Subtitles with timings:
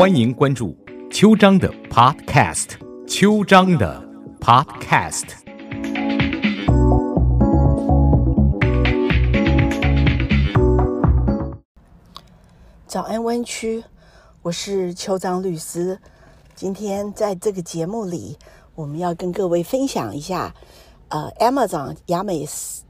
[0.00, 0.74] 欢迎关注
[1.10, 2.68] 秋张的 Podcast，
[3.06, 4.02] 秋张的
[4.40, 5.24] Podcast。
[12.86, 13.84] 早安湾区，
[14.40, 15.98] 我是邱张律师。
[16.54, 18.38] 今天在这个节目里，
[18.74, 20.54] 我们要跟各位分享一下，
[21.10, 22.32] 呃，Amazon 亚马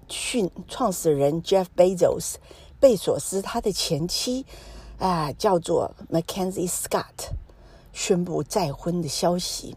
[0.06, 2.34] 逊创始人 Jeff Bezos
[2.78, 4.46] 贝索斯他的前妻
[5.00, 7.30] 啊，叫做 Mackenzie Scott
[7.92, 9.74] 宣布再婚的消息。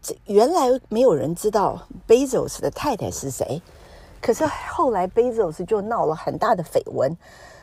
[0.00, 3.60] 这原来没有人知道 Bezos 的太太是谁，
[4.22, 7.16] 可是后来 Bezos 就闹了很大的绯闻。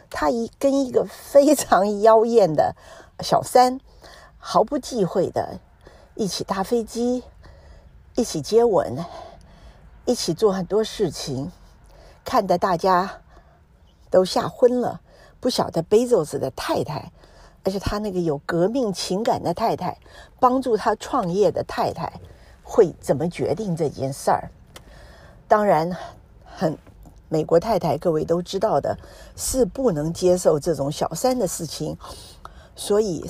[0.09, 2.75] 他一跟一个非常妖艳的
[3.21, 3.79] 小三，
[4.37, 5.59] 毫不忌讳的
[6.15, 7.23] 一起搭飞机，
[8.15, 8.97] 一起接吻，
[10.05, 11.51] 一起做很多事情，
[12.25, 13.21] 看得大家
[14.11, 14.99] 都吓昏了。
[15.43, 17.11] 不晓得 Bezos 的太太，
[17.65, 19.97] 而且他那个有革命情感的太太，
[20.39, 22.13] 帮助他创业的太太，
[22.63, 24.49] 会怎么决定这件事儿？
[25.49, 25.93] 当然，
[26.45, 26.77] 很。
[27.27, 28.95] 美国太太，各位都知道的，
[29.35, 31.97] 是不能接受这种小三的事情，
[32.75, 33.25] 所以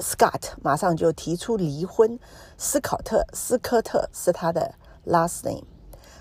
[0.00, 2.18] Scott 马上就提出离婚。
[2.58, 4.74] 斯考特斯科特是他的
[5.06, 5.62] last name，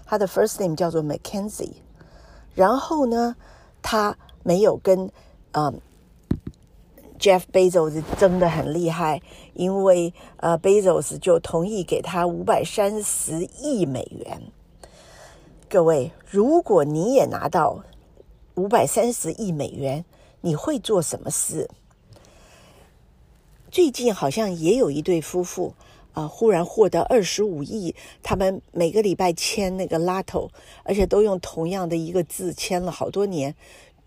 [0.05, 1.73] 他的 first name 叫做 Mackenzie。
[2.53, 3.35] 然后呢，
[3.81, 5.11] 他没有跟
[5.51, 5.73] 呃
[7.19, 9.21] Jeff Bezos 争得很厉害，
[9.53, 14.41] 因为呃 Bezos 就同意给他五百三十亿美元。
[15.69, 17.83] 各位，如果你也拿到
[18.55, 20.03] 五百三十亿美元，
[20.41, 21.69] 你会做什么事？
[23.69, 25.73] 最近好像也有一对夫妇
[26.11, 30.49] 啊，忽然获得二十五亿，他们每个礼拜签那个拉头，
[30.83, 33.55] 而且都用同样的一个字签了好多年，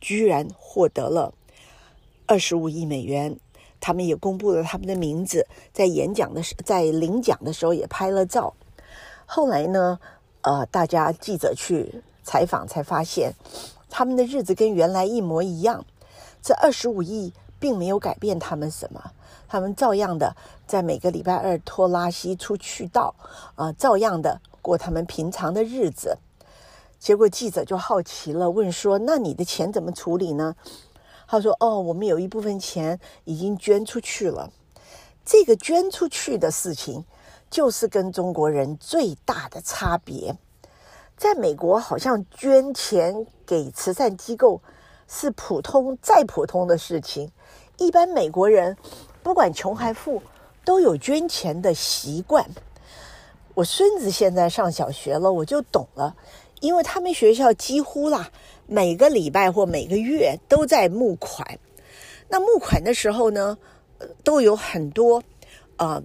[0.04, 1.32] 居然获得了
[2.26, 3.40] 二十五亿美元。
[3.80, 8.52] 他们也公布了他们的名字，在演讲的时，在领奖的时候也拍了照。
[9.24, 9.98] 后来呢？
[10.42, 13.32] 呃，大家记者去采访才发现，
[13.88, 15.86] 他们的日子跟原来一模一样。
[16.42, 19.12] 这二十五亿并没有改变他们什么，
[19.48, 23.14] 他们照样的在每个礼拜二拖拉西出去道，
[23.54, 26.18] 啊，照样的过他们平常的日子。
[27.04, 30.56] 结果记者就好奇了，问说：“那你的钱怎么处理呢？”
[31.28, 34.50] 他说：“哦，我们有一部分钱已经捐出去了。
[35.22, 37.04] 这个捐出去的事情。”
[37.50, 40.36] 就是跟中国人最大的差别，
[41.16, 44.60] 在美国好像捐钱给慈善机构
[45.06, 47.30] 是普通再普通的事情。
[47.76, 48.76] 一般美国人
[49.22, 50.20] 不管穷还富
[50.64, 52.44] 都有捐钱的习惯。
[53.54, 56.16] 我孙子现在上小学了，我就懂了，
[56.64, 58.30] 因为他们学校几乎啦
[58.66, 61.58] 每个礼拜或每个月都在募款。
[62.28, 63.58] 那募款的时候呢，
[64.22, 65.22] 都有很多
[65.76, 66.02] 啊。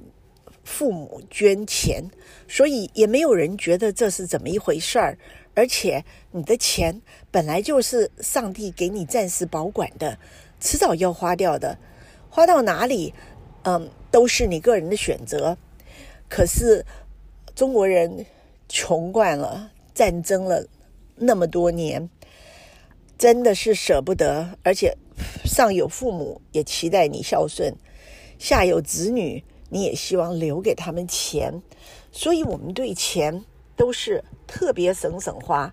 [0.65, 2.11] 父母捐钱，
[2.47, 5.17] 所以也没有人觉得这是怎么一回事儿。
[5.55, 10.19] 而且你的钱本来就是上帝给你暂时保管的，
[10.59, 11.79] 迟早要花掉的，
[12.29, 13.15] 花到哪里，
[13.63, 15.57] 嗯，都是你个人的选择。
[16.29, 16.85] 可是
[17.55, 18.27] 中国人
[18.67, 20.65] 穷惯了，战争了
[21.17, 22.09] 那么多年，
[23.17, 24.57] 真的是舍不得。
[24.63, 24.95] 而且
[25.43, 27.75] 上有父母也期待你孝顺，
[28.37, 29.43] 下有子女。
[29.71, 31.61] 你也希望留给他们钱，
[32.13, 33.43] 所以我们对钱
[33.75, 35.69] 都是特别省省花。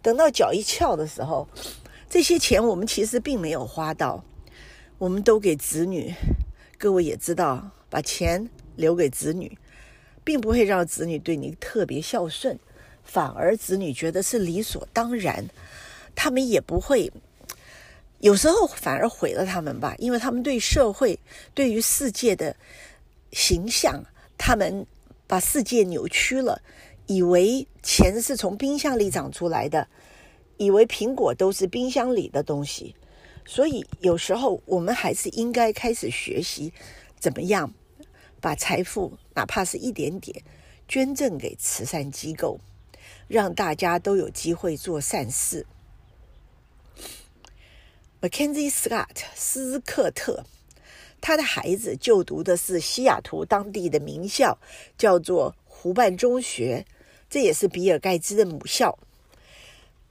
[0.00, 1.46] 等到脚一翘的时候，
[2.08, 4.24] 这些钱我们其实并没有花到，
[4.96, 6.14] 我们都给子女。
[6.78, 9.56] 各位也知道，把钱留给子女，
[10.24, 12.58] 并不会让子女对你特别孝顺，
[13.06, 15.48] 反而子女觉得是理所当然。
[16.14, 17.10] 他们也不会，
[18.18, 21.18] 有时候反而毁了他们吧，因为他们对社会、
[21.54, 22.54] 对于世界的。
[23.32, 24.02] 形象，
[24.38, 24.86] 他们
[25.26, 26.62] 把世界扭曲了，
[27.06, 29.86] 以为钱是从冰箱里长出来的，
[30.56, 32.94] 以为苹果都是冰箱里的东西，
[33.44, 36.72] 所以有时候我们还是应该开始学习，
[37.18, 37.74] 怎么样
[38.40, 40.42] 把财富，哪怕是一点点，
[40.88, 42.58] 捐赠给慈善机构，
[43.28, 45.66] 让大家都有机会做善事。
[48.20, 50.44] Mackenzie Scott 斯克特。
[51.18, 54.58] 他的孩子就读的是西雅图当地的名校，
[54.96, 56.86] 叫做湖畔中学，
[57.28, 58.98] 这也是比尔盖茨的母校。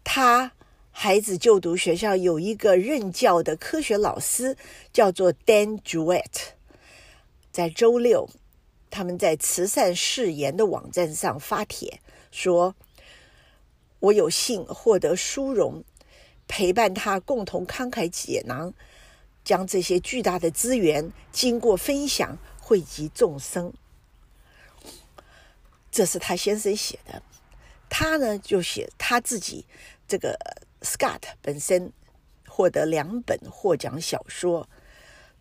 [0.03, 0.51] 他
[0.91, 4.57] 孩子就读学校有一个任教的科学老师，
[4.91, 6.23] 叫做 Dan Jewett。
[7.51, 8.27] 在周六，
[8.89, 12.01] 他们在慈善誓言的网站上发帖
[12.31, 12.75] 说
[13.99, 15.83] ：“我有幸获得殊荣，
[16.47, 18.73] 陪伴他共同慷慨解囊。”
[19.45, 23.71] 将这些巨大的资源经过分享惠及众生。
[25.91, 27.21] 这是他先生写的，
[27.87, 29.67] 他呢就写他自己
[30.07, 30.35] 这个
[30.81, 31.93] Scott 本身
[32.47, 34.67] 获得两本获奖小说。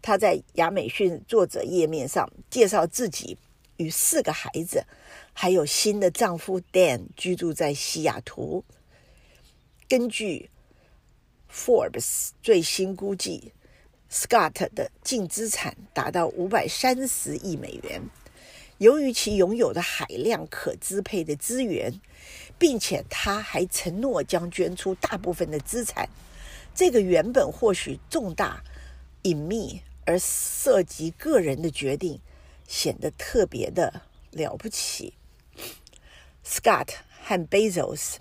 [0.03, 3.39] 他在亚马逊作者页面上介绍自己
[3.77, 4.85] 与四个孩子，
[5.33, 8.65] 还有新的丈夫 Dan 居住在西雅图。
[9.89, 10.51] 根据
[11.53, 13.53] Forbes 最新估计
[14.11, 18.03] ，Scott 的净资产达到五百三十亿美元。
[18.79, 22.01] 由于其拥有的海量可支配的资源，
[22.59, 26.09] 并且他还承诺将捐出大部分的资产，
[26.75, 28.63] 这个原本或许重大、
[29.23, 29.83] 隐秘。
[30.07, 32.21] 而涉及个人的决定，
[32.67, 35.15] 显得特别的了不起。
[36.45, 36.89] Scott
[37.23, 38.17] 和 Bezos，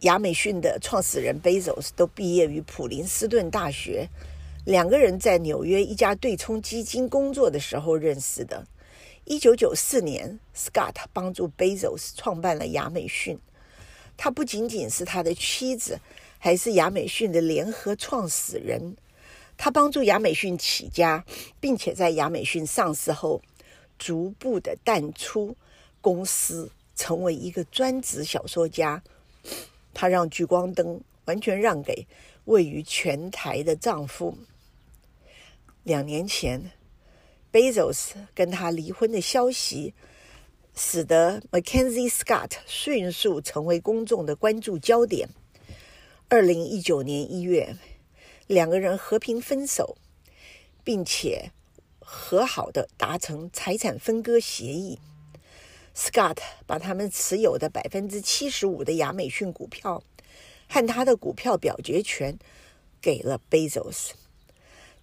[0.00, 4.08] 亚马逊的创始人 Bezos 都毕业于普林斯顿大学，
[4.64, 8.66] 两个人在纽约一家对冲基金工作的时候认识的。
[9.24, 13.38] 一九九四年，Scott 帮助 Bezos 创办了亚马逊，
[14.16, 16.00] 他不仅仅是他的妻子，
[16.38, 18.96] 还是亚马逊的联合创始人。
[19.56, 21.24] 他帮助亚美逊起家，
[21.60, 23.40] 并且在亚美逊上市后，
[23.96, 25.56] 逐步的淡出
[26.00, 29.02] 公司，成为一个专职小说家。
[29.94, 32.06] 他让聚光灯完全让给
[32.46, 34.36] 位于全台的丈夫。
[35.84, 36.72] 两年前
[37.52, 39.94] ，Bezos 跟他离婚的消息，
[40.74, 45.28] 使得 Mackenzie Scott 迅速成为公众的关注焦点。
[46.28, 47.76] 二零一九年一月。
[48.46, 49.96] 两个人和平分手，
[50.82, 51.50] 并且
[51.98, 54.98] 和好的达成财产分割协议。
[55.94, 60.02] Scott 把他们持有的百分之七十五的亚美逊股票
[60.68, 62.38] 和他的股票表决权
[63.00, 64.12] 给了 Bezos，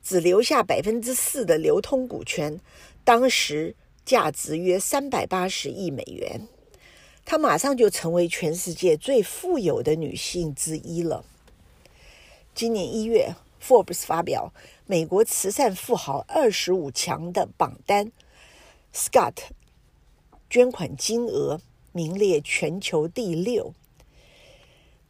[0.02, 2.60] 只留下百分之四的流通股权，
[3.04, 6.48] 当时价值约三百八十亿美元。
[7.24, 11.24] 她马上就成为全世界最富有的女性之一了。
[12.60, 14.52] 今年一月，Forbes 发表
[14.86, 18.12] 美国慈善富豪二十五强的榜单
[18.94, 19.36] ，Scott
[20.50, 21.62] 捐款金额
[21.94, 23.74] 名列全球第六。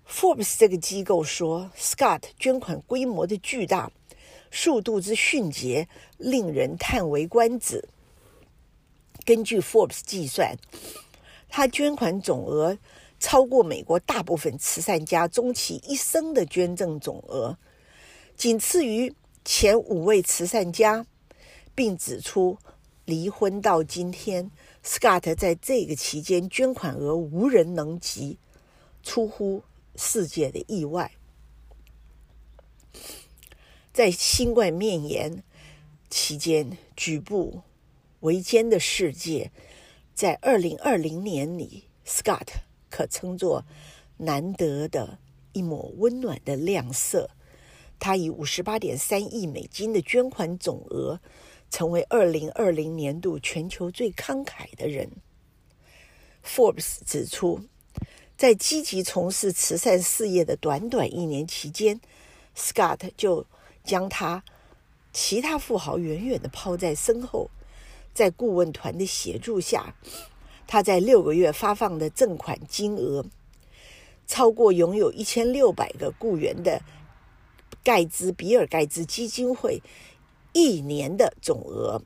[0.07, 3.91] Forbes 这个机构说，Scott 捐款规模的巨大，
[4.51, 7.89] 速度之迅捷，令人叹为观止。
[9.25, 10.55] 根据 Forbes 计算，
[11.49, 12.77] 他捐款总额。
[13.19, 17.57] 超过美国大部分慈善家终其一生的捐赠总额，
[18.37, 19.13] 仅次于
[19.43, 21.05] 前五位慈善家，
[21.75, 22.57] 并指出
[23.03, 24.49] 离婚到今天
[24.83, 28.37] ，Scott 在这个期间捐款额无人能及，
[29.03, 29.63] 出乎
[29.95, 31.11] 世界的意外。
[33.91, 35.43] 在新冠面炎
[36.09, 37.61] 期间举步
[38.21, 39.51] 维艰的世界，
[40.13, 42.68] 在二零二零年里，Scott。
[42.89, 43.63] 可称作
[44.17, 45.19] 难得的
[45.53, 47.29] 一抹温暖的亮色。
[47.99, 51.19] 他以五十八点三亿美金的捐款总额，
[51.69, 55.09] 成为二零二零年度全球最慷慨的人。
[56.41, 57.61] Forbes 指出，
[58.37, 61.99] 在积极从事慈善事业的短短一年期间
[62.55, 63.45] ，Scott 就
[63.83, 64.45] 将他
[65.11, 67.51] 其他富豪远远的抛在身后，
[68.13, 69.93] 在顾问团的协助下。
[70.71, 73.25] 他在六个月发放的赠款金额，
[74.27, 76.79] 超过拥有一千六百个雇员的
[77.83, 79.81] 盖茨比尔盖茨基金会
[80.53, 81.99] 一年的总额。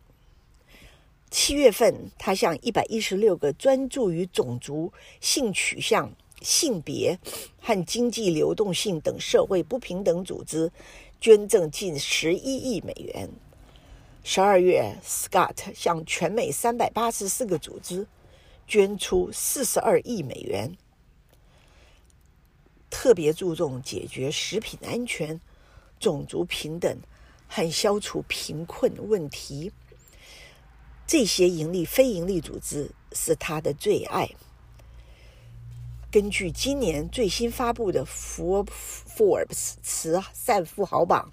[1.30, 7.20] 七月份，他向一百一十六个专注于种族、性取向、性别
[7.60, 10.72] 和经济流动性等社会不平等组织
[11.20, 13.30] 捐赠近十一亿美元。
[14.24, 18.08] 十二月，Scott 向全美三百八十四个组织。
[18.68, 20.76] 捐出四十二亿美元，
[22.90, 25.40] 特别注重解决食品安全、
[26.00, 26.98] 种族平等
[27.48, 29.72] 和消除贫困问题。
[31.06, 34.30] 这些盈利非盈利组织是他的最爱。
[36.10, 41.32] 根据今年最新发布的福 Forbes 慈善富豪榜，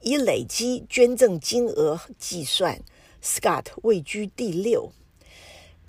[0.00, 2.82] 以累积捐赠金额计算
[3.22, 4.92] ，Scott 位居第六。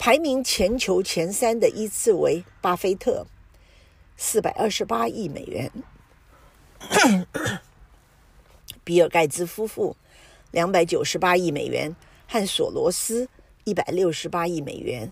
[0.05, 3.25] 排名全球前三的依次为巴菲特，
[4.15, 5.67] 四百二十八亿美元；
[8.85, 9.97] 比尔盖茨夫妇，
[10.51, 11.95] 两百九十八亿美元；
[12.27, 13.27] 和索罗斯，
[13.63, 15.11] 一百六十八亿美元。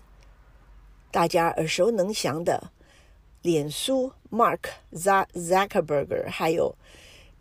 [1.10, 2.70] 大家耳熟能详的
[3.42, 4.60] 脸书 Mark
[4.92, 6.76] Zuckerberg，还有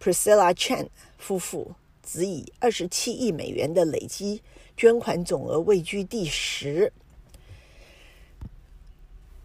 [0.01, 0.87] Priscilla Chan
[1.19, 4.41] 夫妇只以二十七亿美元的累积
[4.75, 6.91] 捐款总额位居第十。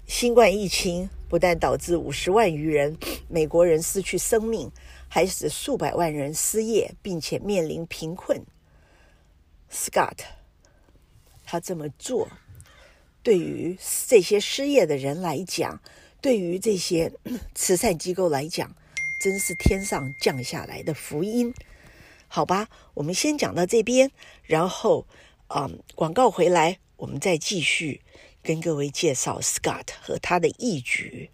[0.09, 2.97] 新冠疫情不但导致五十万余人
[3.29, 4.73] 美国人失去生命，
[5.07, 8.43] 还使数百万人失业，并且面临贫困。
[9.71, 10.21] Scott
[11.45, 12.27] 他这么做，
[13.23, 15.79] 对于这些失业的人来讲，
[16.23, 17.13] 对于这些
[17.55, 18.75] 慈善机构来讲，
[19.23, 21.53] 真是天上降下来的福音。
[22.29, 24.11] 好吧，我们先讲到这边，
[24.45, 25.07] 然后，
[25.49, 28.01] 嗯，广告回来，我们再继续
[28.49, 31.31] 跟各位介绍 Scott 和他的义举。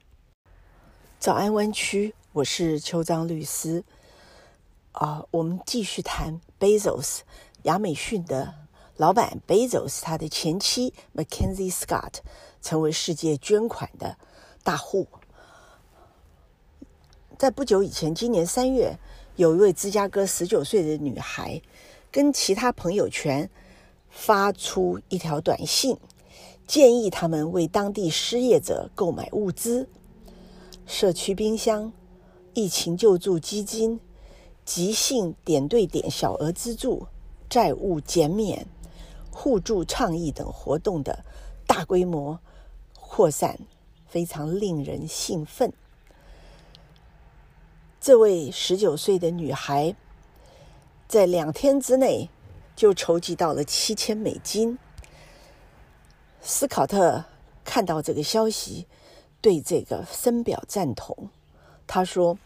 [1.21, 3.85] 早安湾区，我是邱章律师。
[4.91, 7.21] 啊，我们继续谈 Bezos，
[7.63, 8.53] 亚美逊的
[8.97, 12.15] 老板 Bezos，他的前妻 Mackenzie Scott
[12.61, 14.19] 成为世界捐款的
[14.65, 15.07] 大户。
[17.39, 18.99] 在不久以前，今年三月。
[19.37, 21.63] 有一位芝加哥十九岁的女孩，
[22.11, 23.49] 跟其他朋友圈
[24.11, 25.97] 发出一条短信，
[26.67, 29.89] 建议他们为当地失业者购买物资、
[30.87, 31.93] 社区冰箱、
[32.55, 34.01] 疫情救助基金、
[34.65, 37.07] 急性点对点小额资助、
[37.51, 38.67] 债务减免、
[39.31, 41.25] 互助倡议等活动的
[41.67, 42.41] 大规模
[42.99, 43.59] 扩散，
[44.07, 45.73] 非常令人兴奋。
[48.01, 49.95] 这位十九岁的女孩，
[51.07, 52.31] 在两天之内
[52.75, 54.79] 就筹集到了七千美金。
[56.47, 57.25] 斯考特
[57.65, 58.87] 看到这个消息，
[59.41, 61.31] 对这个深表赞同。
[61.87, 62.39] 他说：“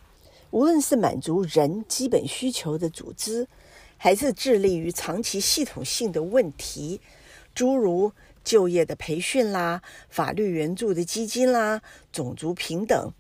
[0.53, 3.49] 无论是满足人基本需求的组织，
[3.97, 7.01] 还是致力于长期系统性的问题，
[7.53, 8.13] 诸如
[8.45, 13.13] 就业的培训啦、法律援助的基金啦、种族平等。”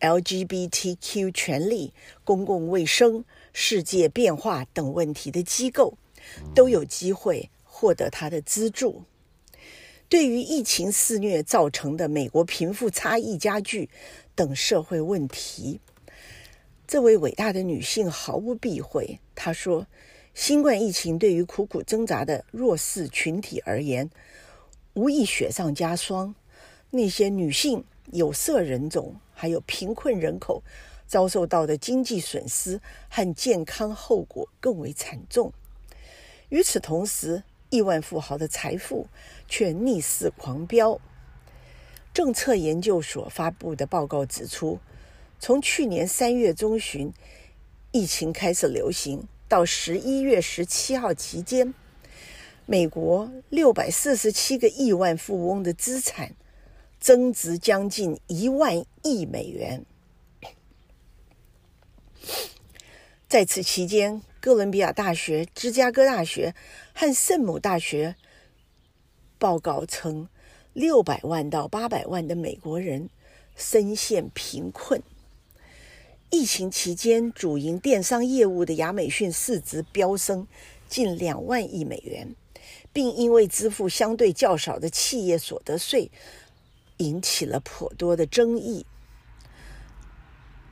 [0.00, 5.94] LGBTQ 权利、公共卫生、世界变化等问题的机构，
[6.54, 9.02] 都有机会获得他的资助。
[10.08, 13.90] 对于疫情肆虐造成的美国贫富差异加剧
[14.34, 15.80] 等社会问题，
[16.86, 19.20] 这位伟大的女性毫不避讳。
[19.34, 19.86] 她说
[20.34, 24.10] ：“新冠疫情对于苦苦挣扎的弱势群体而言，
[24.94, 26.34] 无疑雪上加霜。
[26.90, 30.64] 那些女性、有色人种。”还有贫困人口
[31.06, 35.52] 遭受到的经济损失和健康后果更为惨重。
[36.48, 39.08] 与此同时，亿万富豪的财富
[39.46, 41.00] 却逆势狂飙。
[42.12, 44.78] 政策研究所发布的报告指出，
[45.38, 47.12] 从去年三月中旬
[47.92, 51.72] 疫情开始流行到十一月十七号期间，
[52.66, 56.34] 美国六百四十七个亿万富翁的资产。
[57.00, 59.86] 增值将近一万亿美元。
[63.28, 66.56] 在此期间，哥伦比亚大学、芝加哥大学
[67.00, 68.16] 和圣母大学
[69.38, 70.28] 报告称，
[70.72, 73.08] 六百万到八百万的美国人
[73.54, 75.00] 深陷贫困。
[76.28, 80.48] 疫情期间，主营电商业务的亚马逊市值飙升
[80.88, 82.34] 近两万亿美元，
[82.92, 86.10] 并因为支付相对较少的企业所得税。
[86.96, 88.84] 引起了颇多的争议。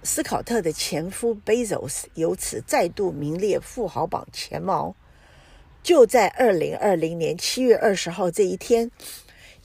[0.02, 4.96] 斯考特的前夫 Bezos 由此再度名列富豪榜前茅。
[5.86, 8.90] 就在二零二零年七月二十号这一天，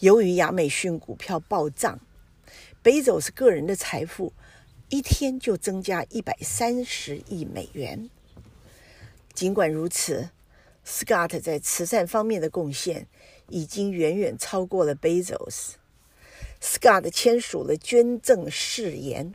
[0.01, 1.99] 由于亚马逊股票暴涨
[2.83, 4.31] ，Bezos 个人的财富
[4.89, 8.11] 一天就增加一百三十亿美元。
[9.33, 10.29] 尽管如此
[10.85, 13.07] ，Scott 在慈善方面的贡献
[13.49, 15.71] 已经远远超过了 Bezos。
[16.61, 19.33] Scott 签署了捐赠誓言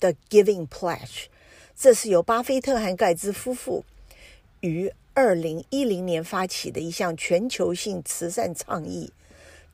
[0.00, 1.26] 的 Giving Pledge，
[1.76, 3.84] 这是由巴菲特和盖茨夫妇
[4.60, 9.12] 于二零一零年发起的一项全球性慈善倡议，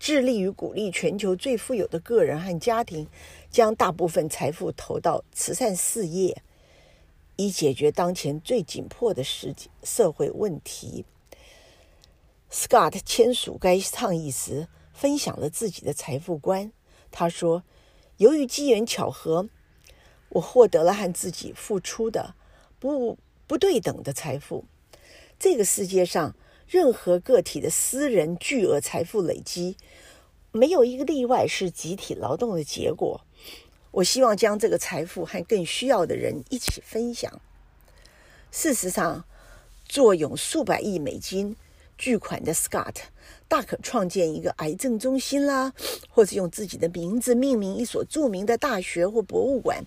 [0.00, 3.06] 致力于鼓励全球最富有的个人和家庭
[3.48, 6.42] 将大部分财富投到慈善事业，
[7.36, 9.54] 以解决当前最紧迫的世
[9.84, 11.04] 社会问题。
[12.50, 16.72] Scott 签署该倡议时，分享了自己的财富观。
[17.12, 17.62] 他说
[18.18, 19.48] ：“由于机缘巧合，
[20.30, 22.34] 我获得了和自己付出的
[22.80, 23.16] 不
[23.46, 24.64] 不对等的财富。
[25.38, 26.34] 这个世界上
[26.66, 29.76] 任何个体的私人巨额财富累积，
[30.50, 33.20] 没有一个例外是集体劳动的结果。
[33.92, 37.40] 我希望将这个财富和更需要的人一起分享。
[38.50, 39.24] 事实上，
[39.86, 41.54] 坐拥数百亿美金
[41.96, 42.96] 巨款的 Scott。”
[43.46, 45.72] 大可创建一个癌症中心啦，
[46.10, 49.84] 或者用自己的名字命名一所著名的大学或博物馆。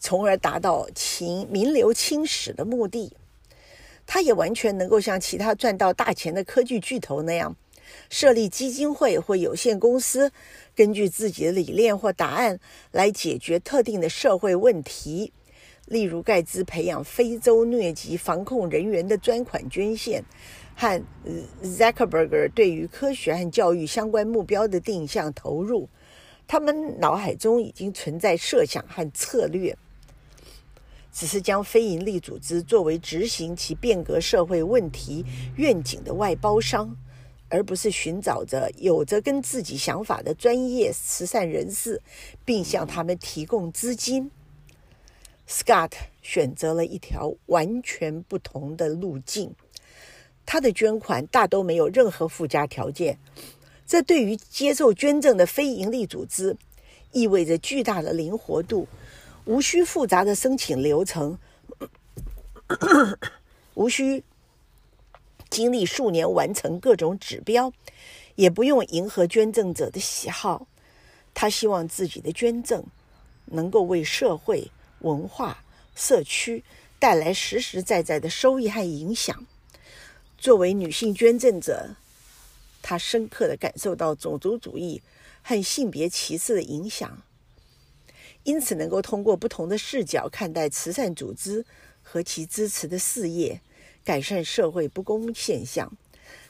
[0.00, 3.16] 从而达到秦名留青史的目的。
[4.14, 7.56] 他也完全能够像其他赚到大钱的科技巨头那样，
[8.10, 10.30] 设立基金会或有限公司，
[10.76, 15.32] 根据自己的理念或答案来解决特定的社会问题。
[15.86, 20.22] 例如，盖茨培养非洲疟疾防控人员的专款捐献，
[20.76, 21.02] 和
[21.64, 25.88] Zuckerberg 对于科学和教育相关目标的定向投入。
[26.46, 29.74] 他们脑海中已经存在设想和策略。
[31.12, 35.24] 只是将非营利组织作为执行其变革社会问题
[35.56, 36.96] 愿景的外包商，
[37.50, 42.00] 而不是寻找着有着跟自己想法的专业慈善人士，
[42.46, 44.30] 并向他们提供资金。
[45.46, 45.92] Scott
[46.22, 49.54] 选择了一条完全不同的路径，
[50.46, 53.18] 他的捐款大都没有任何附加条件，
[53.86, 56.56] 这对于接受捐赠的非营利组织
[57.12, 58.88] 意味着巨大的灵活度。
[59.44, 61.38] 无需复杂的申请流程，
[63.74, 64.22] 无需
[65.50, 67.72] 经历数年完成各种指标，
[68.36, 70.66] 也不用迎合捐赠者的喜好。
[71.34, 72.84] 他希望自己的捐赠
[73.46, 74.70] 能够为社会、
[75.00, 76.62] 文化、社区
[76.98, 79.46] 带来实实在在的收益和影响。
[80.38, 81.96] 作为女性捐赠者，
[82.82, 85.02] 她深刻的感受到种族主义
[85.42, 87.22] 和性别歧视的影响。
[88.44, 91.64] 因此，能够通过不同的视角看待慈善组织
[92.02, 93.60] 和其支持的事业，
[94.04, 95.96] 改善社会不公现象。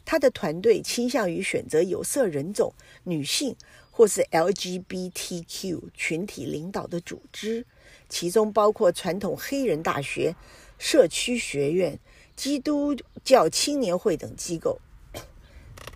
[0.05, 2.73] 他的团队倾向于选择有色人种、
[3.05, 3.55] 女性
[3.91, 7.67] 或是 LGBTQ 群体领导的组织，
[8.09, 10.35] 其中包括传统黑人大学、
[10.79, 11.99] 社区学院、
[12.35, 14.81] 基督教青年会等机构。《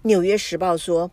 [0.03, 1.11] 纽约时报》说：“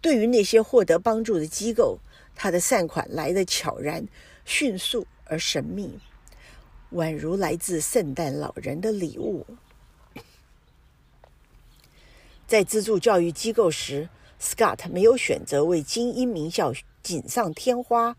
[0.00, 1.98] 对于那些获得帮助的机构。”
[2.42, 4.08] 他的善款来得悄然、
[4.46, 6.00] 迅速而神秘，
[6.90, 9.44] 宛如来自圣诞老人的礼物。
[12.46, 14.08] 在资助教育机构时
[14.40, 18.16] ，Scott 没有选择为精英名校锦上添花，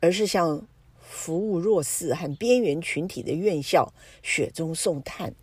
[0.00, 0.68] 而是向
[1.00, 5.34] 服务弱势和边缘群体的院校雪中送炭。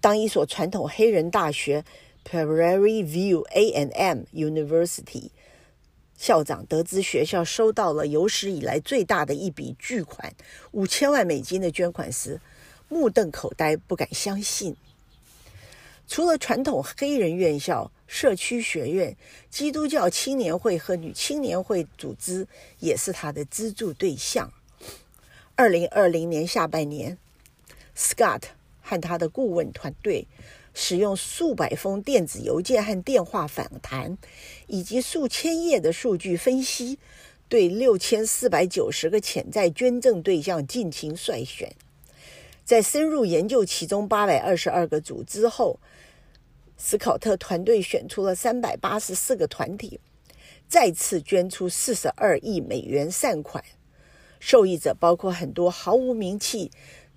[0.00, 1.84] 当一所传统黑人大学
[2.28, 5.30] （Prairie View A&M University）。
[6.20, 10.30] 校长得知学校收到了有史以来最大的一笔巨款——
[10.72, 12.38] 五千万美金的捐款时，
[12.90, 14.76] 目瞪口呆，不敢相信。
[16.06, 19.16] 除了传统黑人院校、社区学院、
[19.48, 22.46] 基督教青年会和女青年会组织
[22.80, 24.52] 也是他的资助对象。
[25.54, 27.16] 二零二零年下半年
[27.96, 28.42] ，Scott
[28.82, 30.28] 和他的顾问团队。
[30.82, 34.16] 使用数百封电子邮件和电话访谈，
[34.66, 36.98] 以及数千页的数据分析，
[37.50, 41.76] 对六千四百九十个潜在捐赠对象进行筛选。
[42.64, 45.78] 在深入研究其中八百二十二个组织后，
[46.78, 50.00] 斯考特团队选出了三百八十四个团体，
[50.66, 53.62] 再次捐出四十二亿美元善款。
[54.38, 56.70] 受益者包括很多毫无名气、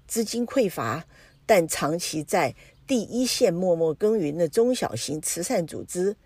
[0.06, 1.06] 资金匮乏，
[1.45, 2.54] 但长期在
[2.86, 6.17] 第一线默默耕耘的中小型慈善组织，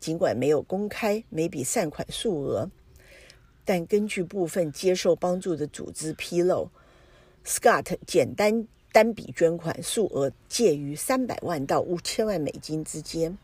[0.00, 2.68] 尽管没有公开每笔善款数额，
[3.64, 6.68] 但根据部分接受帮助的组织披露
[7.44, 13.38] ，Scott 简单单笔捐款数额介于三百万到五千万美金之间。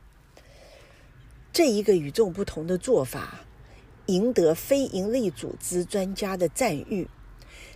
[1.52, 3.44] 这一个与众不同的做法，
[4.06, 7.06] 赢得非营利组织专家的赞誉。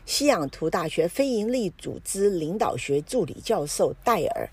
[0.07, 4.49] 西雅图大学非营利组织领导学助理教授戴尔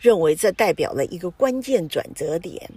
[0.00, 2.70] 认为，这代表了一个关键转折点。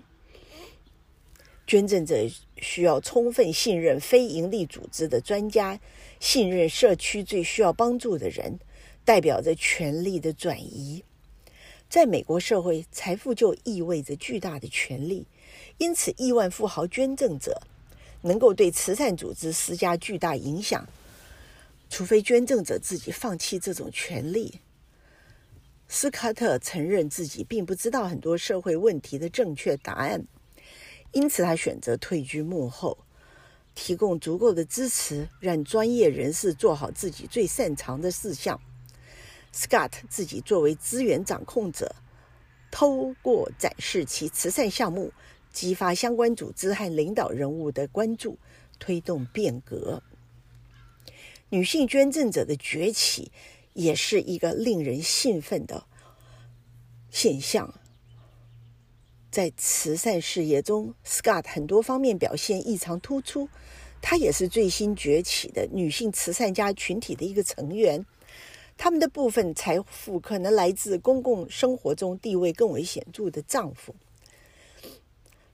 [1.65, 2.15] 捐赠者
[2.57, 5.79] 需要充分信任非营利组织的专家，
[6.19, 8.59] 信任社区最需要帮助的人，
[9.03, 11.03] 代表着权力的转移。
[11.89, 15.25] 在美国社会，财富就意味着巨大的权力，
[15.79, 17.61] 因此亿万富豪捐赠者
[18.21, 20.87] 能够对慈善组织施加巨大影响。
[21.89, 24.61] 除非捐赠者自己放弃这种权利，
[25.87, 30.23] 斯卡特承认自己并不知道很多社会问题的正确答案，
[31.11, 32.97] 因此他选择退居幕后，
[33.73, 38.61] 提供足够的支持，让专业人士做好自己最擅长的事项。
[39.51, 41.95] Scott 自己作为资源掌控者，
[42.69, 45.11] 透过展示其慈善项目，
[45.51, 48.37] 激发相关组织和领导人物的关注，
[48.77, 50.03] 推动变革。
[51.49, 53.31] 女性捐赠者的崛起
[53.73, 55.85] 也是一个令人兴奋的
[57.09, 57.73] 现象。
[59.31, 63.47] 在慈善事业中，Scott 很多方面表现异常突出，
[64.01, 68.05] 她也是最新崛起的女性慈善家群体的一个成员。
[68.77, 73.93] 他们的部分财富可能来自公共生活中地位更为显著的丈夫。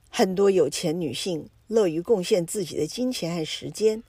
[0.08, 4.02] 很多有钱女性乐于贡献自己的金钱和时间，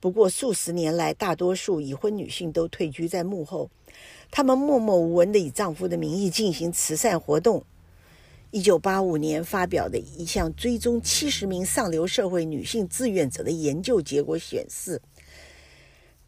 [0.00, 3.68] 不过数十年来，大多数已婚女性都退居在幕后，
[4.30, 7.64] 她们默默无闻地以丈夫的名义进行慈善活动。
[8.50, 15.02] 一九八五年发表的一项追踪七十名上流社会女性志愿者的研究结果显示。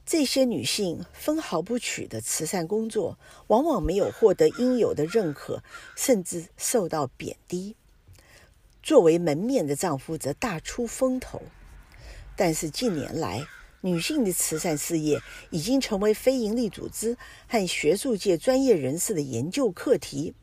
[0.04, 5.62] 这些女性分毫不取的慈善工作，往往没有获得应有的认可，
[5.96, 7.76] 甚至受到贬低。
[8.82, 11.40] 作为门面的丈夫则大出风头。
[12.36, 13.46] 但是近年来，
[13.80, 17.16] 女性的慈善事业已经成为非营利组织
[17.46, 20.34] 和学术界专业人士的研究课题。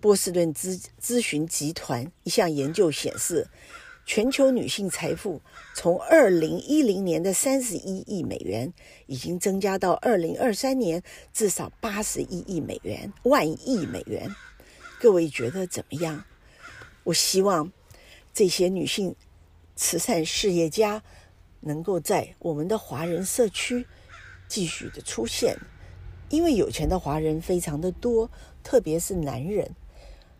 [0.00, 3.48] 波士顿咨咨询集团一项研究显示。
[4.10, 5.42] 全球女性财富
[5.74, 8.72] 从二零一零年的三十一亿美元，
[9.04, 14.34] 已经增加到二零二三年至少八十一亿美元，万亿美元。
[14.98, 16.24] 各位觉得怎么样？
[17.04, 17.70] 我希望
[18.32, 19.14] 这些女性
[19.76, 21.02] 慈善事业家
[21.60, 23.86] 能够在我们的华人社区
[24.46, 25.56] 继续的出现，
[26.28, 28.30] 因为有钱的华人非常的多，
[28.62, 29.70] 特别是男人，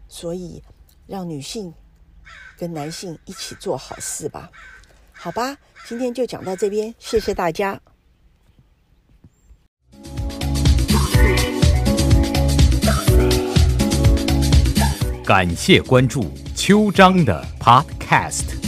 [0.08, 0.62] 所以
[1.06, 1.74] 让女性。
[2.58, 4.50] 跟男性一起做好事吧，
[5.12, 7.80] 好吧，今天就讲到这边，谢谢大家。
[15.24, 18.58] 感谢关注秋章的 Podcast。